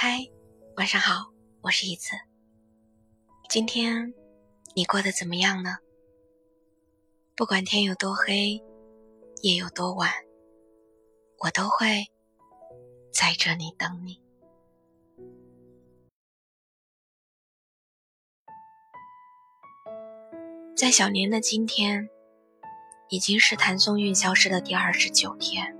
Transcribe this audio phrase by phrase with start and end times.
[0.00, 0.30] 嗨，
[0.76, 2.12] 晚上好，我是一子。
[3.48, 4.14] 今天
[4.76, 5.78] 你过得怎么样呢？
[7.34, 8.62] 不管天有多黑，
[9.42, 10.08] 夜有多晚，
[11.38, 12.06] 我都会
[13.12, 14.22] 在这里等你。
[20.76, 22.08] 在小年的今天，
[23.08, 25.76] 已经是谭松韵消失的第二十九天。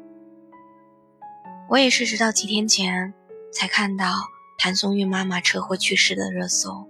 [1.69, 3.14] 我也是直到几天前。
[3.59, 4.06] 才看到
[4.56, 6.89] 谭松韵妈妈车祸去世的热搜，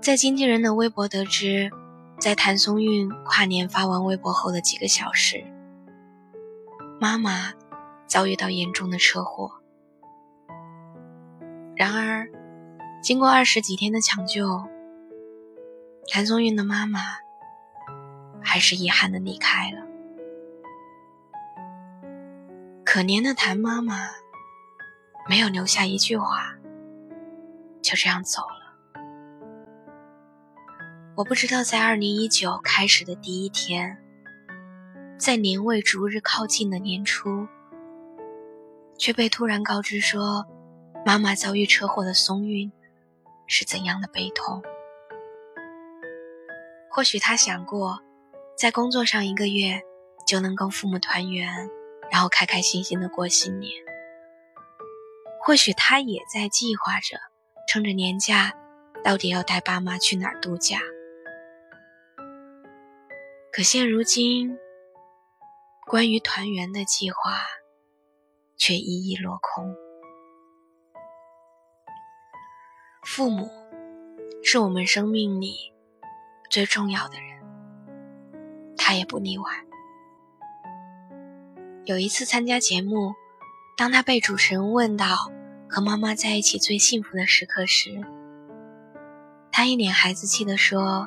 [0.00, 1.70] 在经纪人的微博得知，
[2.18, 5.44] 在谭松韵跨年发完微博后的几个小时，
[6.98, 7.52] 妈妈
[8.06, 9.60] 遭遇到严重的车祸。
[11.74, 12.26] 然而，
[13.02, 14.64] 经过二十几天的抢救，
[16.10, 17.00] 谭松韵的妈妈
[18.42, 19.85] 还是遗憾的离开了。
[22.86, 24.08] 可怜的谭妈妈，
[25.28, 26.56] 没有留下一句话，
[27.82, 29.02] 就这样走了。
[31.16, 34.00] 我不知道，在二零一九开始的第一天，
[35.18, 37.48] 在年味逐日靠近的年初，
[38.96, 40.46] 却被突然告知说
[41.04, 42.70] 妈妈遭遇车祸的松韵，
[43.48, 44.62] 是怎样的悲痛。
[46.88, 48.00] 或许他想过，
[48.56, 49.82] 在工作上一个月
[50.24, 51.68] 就能跟父母团圆。
[52.10, 53.72] 然后开开心心的过新年。
[55.42, 57.18] 或许他也在计划着，
[57.68, 58.52] 趁着年假，
[59.04, 60.78] 到底要带爸妈去哪儿度假。
[63.52, 64.58] 可现如今，
[65.86, 67.40] 关于团圆的计划，
[68.56, 69.74] 却一一落空。
[73.04, 73.48] 父母，
[74.42, 75.72] 是我们生命里
[76.50, 77.40] 最重要的人，
[78.76, 79.65] 他也不例外。
[81.86, 83.14] 有一次参加节目，
[83.76, 85.06] 当他被主持人问到
[85.70, 88.02] 和妈妈在一起最幸福的时刻时，
[89.52, 91.06] 他一脸孩子气地说：“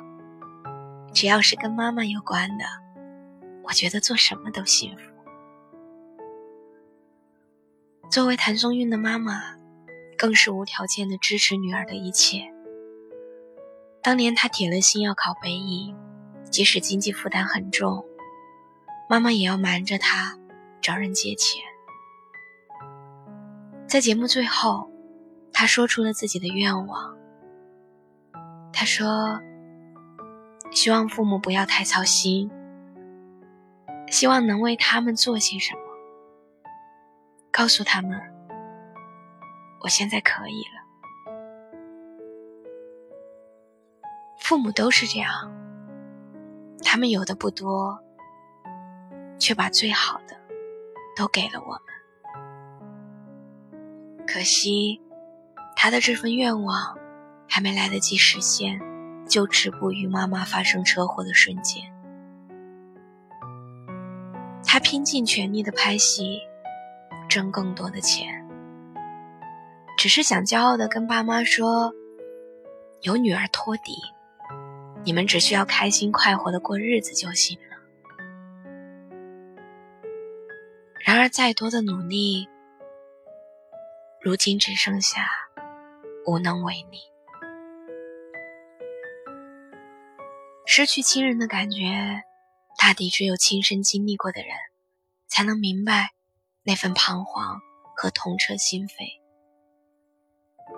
[1.13, 2.63] 只要是跟妈妈有关的，
[3.63, 5.01] 我觉得做什么都幸福。”
[8.09, 9.57] 作为谭松韵的妈妈，
[10.17, 12.53] 更是无条件的支持女儿的一切。
[14.01, 15.93] 当年他铁了心要考北影，
[16.49, 18.05] 即使经济负担很重，
[19.09, 20.37] 妈妈也要瞒着他。
[20.81, 21.61] 找人借钱。
[23.87, 24.91] 在节目最后，
[25.51, 27.17] 他说出了自己的愿望。
[28.71, 29.41] 他说
[30.71, 32.49] ：“希望父母不要太操心，
[34.07, 35.79] 希望能为他们做些什么，
[37.51, 38.17] 告诉他们，
[39.81, 40.79] 我现在可以了。”
[44.39, 45.51] 父母都是这样，
[46.83, 47.99] 他们有的不多，
[49.37, 50.38] 却把最好的。
[51.19, 51.81] 都给了我们，
[54.25, 55.01] 可惜
[55.75, 56.97] 他的这份愿望
[57.45, 58.79] 还没来得及实现，
[59.27, 61.83] 就止步于妈妈发生车祸的瞬间。
[64.63, 66.39] 他拼尽全力的拍戏，
[67.27, 68.47] 挣更多的钱，
[69.97, 71.93] 只是想骄傲的跟爸妈说
[73.03, 73.97] ：“有女儿托底，
[75.03, 77.59] 你们只需要开心快活的过日子就行。”
[81.19, 82.47] 而，再多的努力，
[84.21, 85.27] 如今只剩下
[86.25, 86.99] 无能为力。
[90.65, 92.23] 失去亲人的感觉，
[92.77, 94.51] 大抵只有亲身经历过的人，
[95.27, 96.11] 才能明白
[96.63, 97.59] 那份彷徨
[97.97, 99.19] 和痛彻心扉。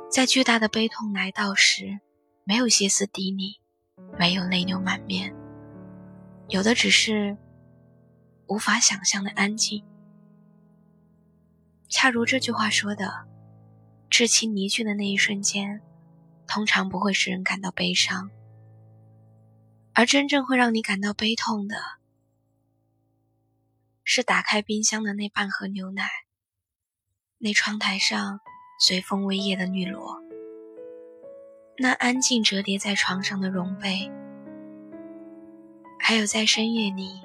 [0.09, 1.99] 在巨大的悲痛来到时，
[2.45, 3.61] 没有歇斯底里，
[4.17, 5.35] 没有泪流满面，
[6.47, 7.37] 有的只是
[8.47, 9.85] 无法想象的安静。
[11.91, 13.27] 恰如这句话说的，
[14.09, 15.81] 至亲离去的那一瞬间，
[16.47, 18.31] 通常不会使人感到悲伤，
[19.93, 21.75] 而真正会让你感到悲痛的，
[24.05, 26.07] 是打开冰箱的那半盒牛奶，
[27.39, 28.39] 那窗台上
[28.79, 30.17] 随风微曳的绿萝，
[31.77, 34.09] 那安静折叠在床上的绒被，
[35.99, 37.21] 还有在深夜里，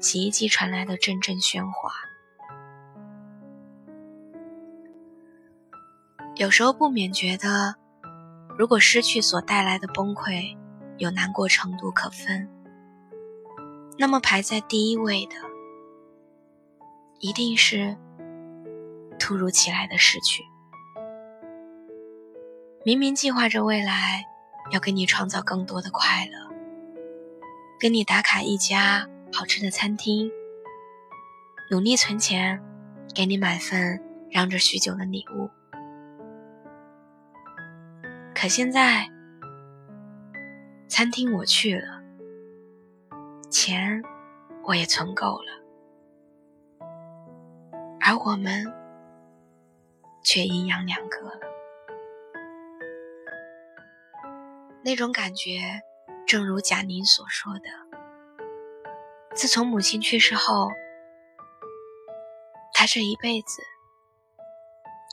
[0.00, 1.92] 洗衣机传来的阵阵喧哗。
[6.36, 7.76] 有时候不免觉得，
[8.58, 10.56] 如果失去所带来的崩溃
[10.98, 12.48] 有难过程度可分，
[13.96, 15.36] 那么排在第一位的，
[17.20, 17.96] 一定是
[19.18, 20.42] 突如其来的失去。
[22.84, 24.24] 明明计划着未来
[24.72, 26.52] 要给你创造更多的快乐，
[27.78, 30.30] 跟你打卡一家好吃的餐厅，
[31.70, 32.60] 努力存钱，
[33.14, 34.02] 给你买份。
[34.30, 35.48] 嚷着许久的礼物。
[38.34, 39.08] 可现在，
[40.86, 42.02] 餐厅我去了，
[43.50, 44.02] 钱
[44.64, 45.52] 我也存够了，
[48.00, 48.66] 而我们
[50.22, 51.40] 却阴阳两隔了。
[54.82, 55.80] 那种感觉，
[56.26, 57.60] 正如贾宁所说的
[59.34, 60.70] ：“自从母亲去世后，
[62.74, 63.62] 他这一辈子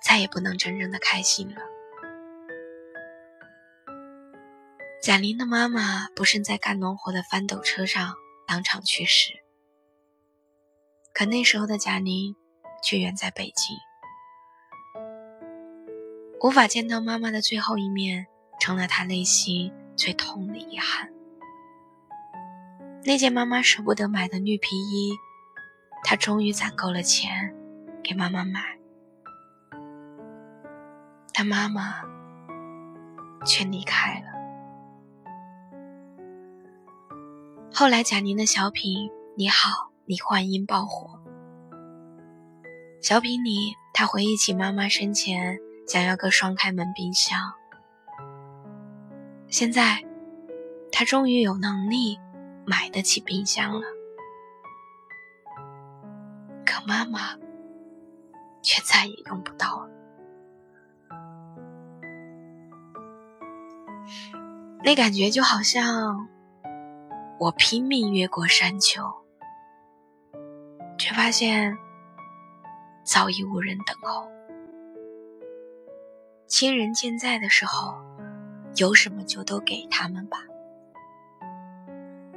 [0.03, 1.61] 再也不能真正的开心了。”
[5.01, 8.13] 贾玲的妈妈不慎在干农活的翻斗车上
[8.45, 9.33] 当场去世，
[11.11, 12.35] 可那时候的贾玲
[12.83, 13.75] 却远在北京，
[16.39, 18.27] 无法见到妈妈的最后一面。
[18.59, 21.11] 成了她内心最痛的遗憾。
[23.03, 25.17] 那件妈妈舍不得买的绿皮衣，
[26.03, 27.55] 她终于攒够了钱
[28.03, 28.77] 给妈妈买，
[31.33, 32.03] 但妈妈
[33.47, 34.40] 却离开了。
[37.73, 41.19] 后来贾宁的小品《你好，你幻音》爆火。
[43.01, 45.57] 小品里，他回忆起妈妈生前
[45.87, 47.53] 想要个双开门冰箱。
[49.47, 50.03] 现在，
[50.91, 52.19] 他终于有能力
[52.65, 53.87] 买得起冰箱了，
[56.65, 57.37] 可妈妈
[58.61, 59.89] 却再也用不到了。
[64.83, 66.27] 那感觉就好像
[67.41, 69.01] 我拼命越过山丘，
[70.99, 71.75] 却发现
[73.03, 74.29] 早已无人等候。
[76.45, 77.99] 亲人健在的时候。
[78.77, 80.37] 有什么就都给他们吧。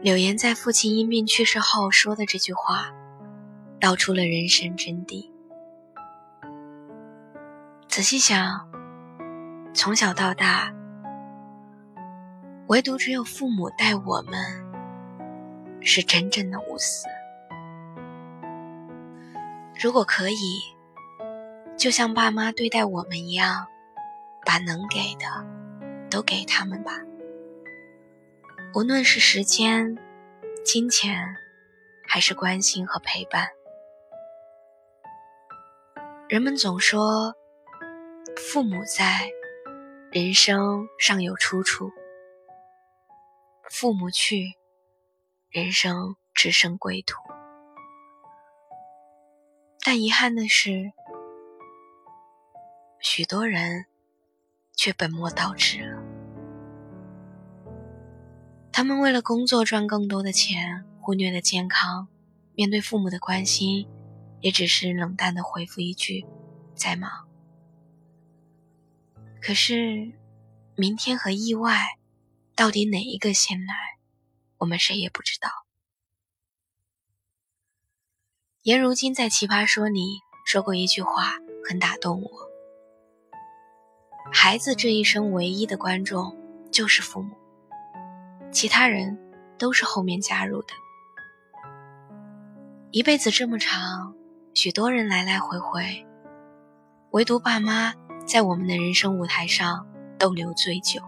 [0.00, 2.92] 柳岩在父亲因病去世后说的这句话，
[3.78, 5.30] 道出了人生真谛。
[7.86, 8.68] 仔细想，
[9.72, 10.74] 从小到大，
[12.66, 14.63] 唯独只有父母待我们，
[15.84, 17.06] 是真正的无私。
[19.80, 20.60] 如果可以，
[21.76, 23.66] 就像爸妈对待我们一样，
[24.44, 25.54] 把能给的。
[26.10, 26.92] 都给他们吧，
[28.72, 29.98] 无论是时间、
[30.64, 31.34] 金钱，
[32.06, 33.48] 还是关心和陪伴。
[36.28, 37.34] 人们总说，
[38.36, 39.28] 父母在，
[40.12, 41.88] 人生尚有出处；
[43.68, 44.56] 父母去，
[45.54, 47.22] 人生只剩归途。
[49.84, 50.92] 但遗憾的是，
[53.00, 53.86] 许多人。
[54.76, 56.02] 却本末倒置了。
[58.72, 62.08] 他们为了工作赚更多的钱，忽略了健康。
[62.56, 63.88] 面对父母的关心，
[64.40, 66.26] 也只是冷淡的回复一句
[66.74, 67.28] ：“在忙。”
[69.40, 70.12] 可是，
[70.74, 71.78] 明天和意外，
[72.56, 73.93] 到底哪一个先来，
[74.58, 75.48] 我们谁也不知道。
[78.62, 81.34] 颜如晶在《奇葩说》里说过一句话，
[81.68, 82.30] 很打动我。
[84.32, 86.36] 孩子这一生唯一的观众
[86.72, 87.36] 就是父母，
[88.50, 89.18] 其他人
[89.58, 90.68] 都是后面加入的。
[92.90, 94.16] 一辈子这么长，
[94.54, 96.06] 许多人来来回回，
[97.10, 97.92] 唯独爸妈
[98.26, 99.86] 在我们的人生舞台上
[100.18, 101.02] 逗留最久，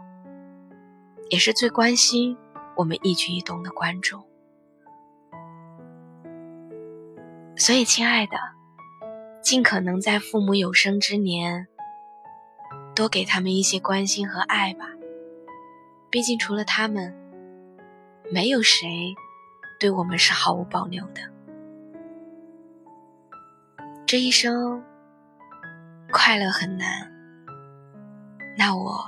[1.31, 2.37] 也是最关心
[2.77, 4.23] 我们一举一动的关注。
[7.57, 8.37] 所以，亲爱的，
[9.43, 11.67] 尽可能在父母有生之年。
[12.95, 14.87] 多给他们一些关心和爱吧，
[16.09, 17.15] 毕竟除了他们，
[18.33, 19.15] 没有谁
[19.79, 21.21] 对我们是毫无保留的。
[24.07, 24.83] 这一生
[26.11, 27.13] 快乐很难，
[28.57, 29.05] 那我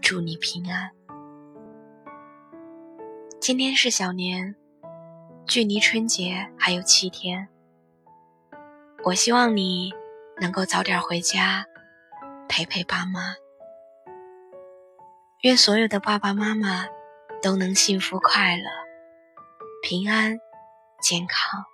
[0.00, 0.90] 祝你平安。
[3.48, 4.56] 今天是小年，
[5.46, 7.48] 距离春节还有七天，
[9.04, 9.90] 我希望你
[10.38, 11.64] 能够早点回家。
[12.46, 13.36] 陪陪爸妈，
[15.40, 16.88] 愿所有的爸爸妈妈
[17.40, 18.64] 都能幸福快乐、
[19.82, 20.38] 平安、
[21.00, 21.64] 健康。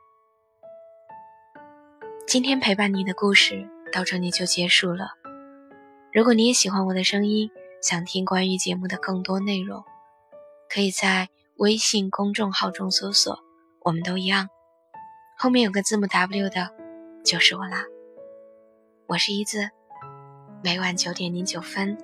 [2.25, 5.14] 今天陪伴你的故事到这里就结束了。
[6.12, 7.50] 如果你也喜欢我的声音，
[7.83, 9.83] 想听关于节目的更多内容，
[10.73, 13.38] 可以在微信公众号中搜索
[13.84, 14.49] “我们都一样”，
[15.38, 16.70] 后面有个字母 W 的，
[17.25, 17.84] 就是我啦。
[19.06, 19.70] 我是一字。
[20.64, 21.96] 每晚九点零九分，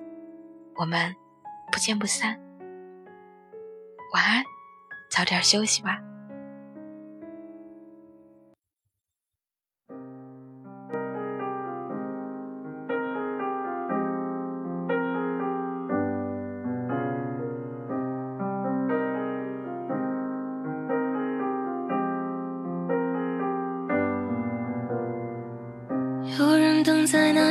[0.75, 1.13] 我们
[1.69, 2.39] 不见不散。
[4.13, 4.43] 晚安，
[5.09, 5.99] 早点休息吧。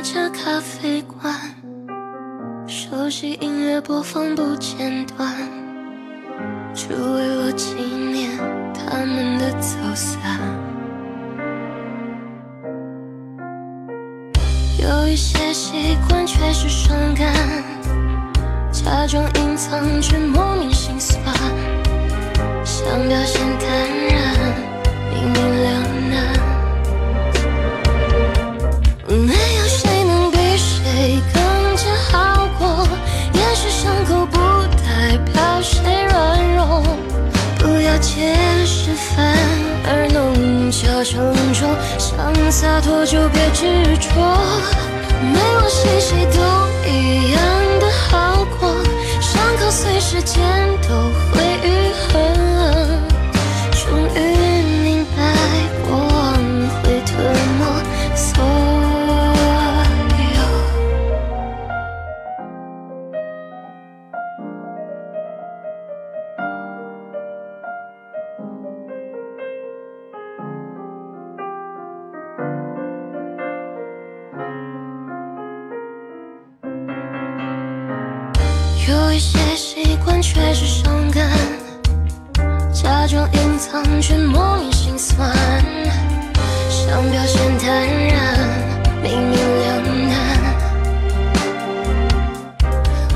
[0.03, 1.39] 那家咖啡馆，
[2.67, 5.31] 熟悉音乐播放不间断，
[6.75, 8.31] 只为了纪念
[8.73, 10.19] 他们的走散。
[14.79, 17.31] 有一些习惯确实伤感，
[18.73, 21.23] 假装隐藏却莫名心酸，
[22.65, 23.47] 想表现
[41.01, 41.67] 弄巧成熟，
[41.99, 44.11] 想洒脱就别执着。
[45.23, 46.39] 没我谁谁都
[46.87, 47.41] 一样
[47.81, 48.75] 的好过，
[49.19, 50.39] 伤口随时间
[50.87, 51.11] 都
[78.91, 81.31] 有一些习惯确实伤感，
[82.73, 85.31] 假装隐藏却莫名心酸，
[86.69, 87.73] 想表现坦
[88.09, 88.37] 然，
[89.01, 90.13] 明明两难。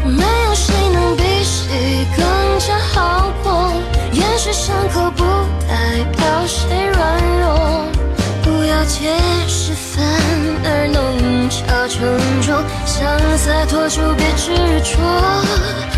[0.05, 2.25] 没有谁能比谁更
[2.61, 3.73] 加好过，
[4.13, 5.25] 掩饰伤口不
[5.69, 7.85] 代表谁软弱。
[8.45, 9.11] 不要解
[9.49, 10.05] 释反
[10.65, 12.63] 而弄巧成拙，
[12.97, 14.97] 想洒脱就别执着。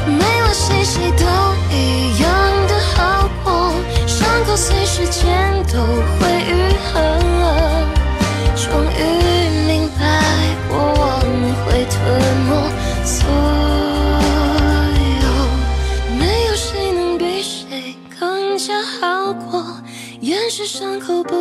[0.07, 1.27] 没了谁谁都
[1.71, 2.33] 一样
[2.67, 3.75] 的好过，
[4.07, 5.79] 伤口随时间都
[6.19, 6.91] 会愈合。
[8.57, 8.65] 终
[8.97, 8.99] 于
[9.67, 10.23] 明白，
[10.71, 11.21] 过往
[11.67, 11.95] 会吞
[12.49, 12.51] 没
[13.05, 13.29] 所
[15.21, 15.27] 有。
[16.19, 19.63] 没有谁能比谁更加好过，
[20.21, 21.36] 掩饰伤口不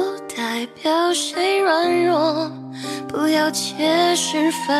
[3.45, 4.75] 不要解释反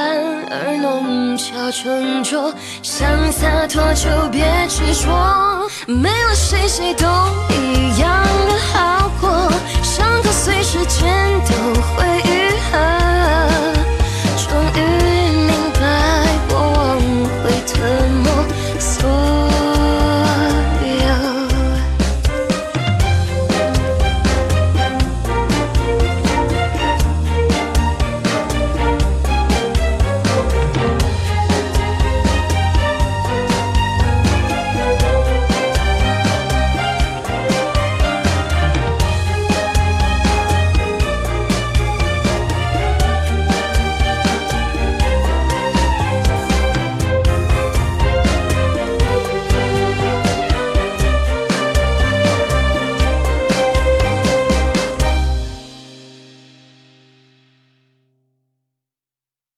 [0.49, 5.69] 而弄巧成拙，想洒脱就别执着。
[5.85, 7.05] 没了谁谁都
[7.53, 9.44] 一样的好过，